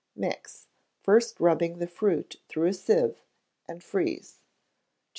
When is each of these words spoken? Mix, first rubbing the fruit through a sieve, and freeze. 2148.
Mix, 0.15 0.65
first 1.03 1.39
rubbing 1.39 1.77
the 1.77 1.85
fruit 1.85 2.37
through 2.47 2.65
a 2.69 2.73
sieve, 2.73 3.21
and 3.67 3.83
freeze. 3.83 4.39
2148. 4.39 4.41